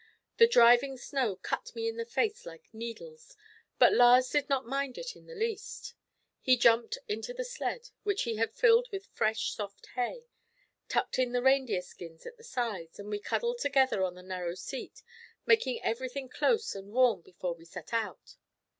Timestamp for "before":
17.21-17.53